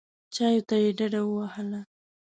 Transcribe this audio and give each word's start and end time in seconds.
چایو 0.35 0.65
ته 0.69 0.75
یې 0.83 0.89
ډډه 0.97 1.21
ووهله. 1.25 1.81